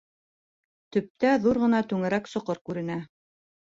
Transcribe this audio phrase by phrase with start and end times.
[0.95, 2.97] Төптә ҙур ғына түңәрәк соҡор күренә.